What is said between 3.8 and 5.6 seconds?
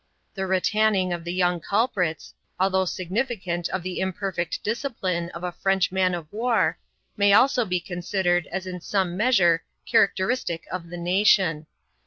the imperfect discipline of a